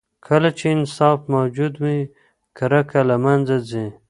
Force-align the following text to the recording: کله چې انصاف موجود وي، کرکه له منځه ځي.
کله 0.27 0.49
چې 0.57 0.65
انصاف 0.75 1.19
موجود 1.35 1.73
وي، 1.83 1.99
کرکه 2.57 3.01
له 3.09 3.15
منځه 3.25 3.57
ځي. 3.69 3.85